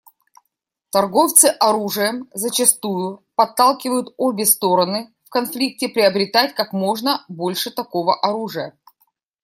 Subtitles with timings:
[0.89, 8.75] Торговцы оружием зачастую подталкивают обе стороны в конфликте приобретать как можно больше такого оружия.